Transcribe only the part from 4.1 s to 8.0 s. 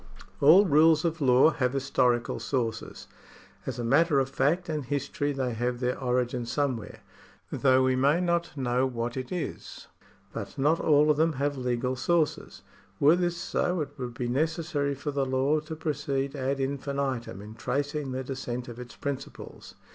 of fact and history they have their origin somewhere, though we